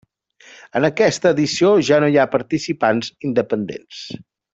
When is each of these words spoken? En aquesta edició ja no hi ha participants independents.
En 0.79 0.87
aquesta 0.87 1.33
edició 1.37 1.69
ja 1.89 1.99
no 2.05 2.09
hi 2.13 2.17
ha 2.21 2.25
participants 2.37 3.13
independents. 3.31 4.01